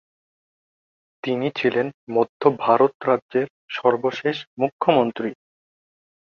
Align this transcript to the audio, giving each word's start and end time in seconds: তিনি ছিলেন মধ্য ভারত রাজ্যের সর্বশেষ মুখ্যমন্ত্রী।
তিনি 1.23 1.47
ছিলেন 1.55 1.87
মধ্য 2.11 2.41
ভারত 2.59 2.93
রাজ্যের 3.07 3.47
সর্বশেষ 3.69 4.37
মুখ্যমন্ত্রী। 4.59 5.29